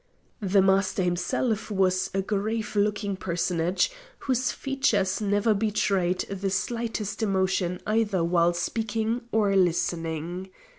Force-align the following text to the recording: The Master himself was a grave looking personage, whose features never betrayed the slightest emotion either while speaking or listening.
The 0.41 0.63
Master 0.63 1.03
himself 1.03 1.69
was 1.69 2.09
a 2.15 2.23
grave 2.23 2.75
looking 2.75 3.15
personage, 3.15 3.91
whose 4.21 4.49
features 4.51 5.21
never 5.21 5.53
betrayed 5.53 6.21
the 6.21 6.49
slightest 6.49 7.21
emotion 7.21 7.79
either 7.85 8.23
while 8.23 8.55
speaking 8.55 9.21
or 9.31 9.55
listening. 9.55 10.49